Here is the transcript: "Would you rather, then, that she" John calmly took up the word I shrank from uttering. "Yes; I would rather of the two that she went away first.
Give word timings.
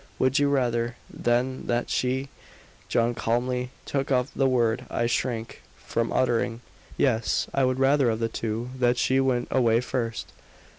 "Would 0.17 0.39
you 0.39 0.49
rather, 0.49 0.95
then, 1.13 1.67
that 1.67 1.91
she" 1.91 2.29
John 2.89 3.13
calmly 3.13 3.69
took 3.85 4.11
up 4.11 4.29
the 4.35 4.47
word 4.49 4.85
I 4.89 5.05
shrank 5.05 5.61
from 5.77 6.11
uttering. 6.11 6.61
"Yes; 6.97 7.45
I 7.53 7.65
would 7.65 7.77
rather 7.77 8.09
of 8.09 8.17
the 8.19 8.27
two 8.27 8.69
that 8.79 8.97
she 8.97 9.19
went 9.19 9.47
away 9.51 9.79
first. 9.79 10.33